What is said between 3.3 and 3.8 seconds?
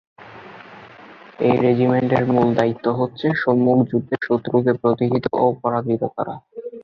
সম্মুখ